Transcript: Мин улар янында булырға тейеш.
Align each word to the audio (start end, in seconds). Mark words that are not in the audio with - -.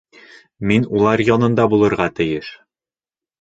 Мин 0.71 0.87
улар 0.99 1.23
янында 1.27 1.67
булырға 1.75 2.09
тейеш. 2.21 2.51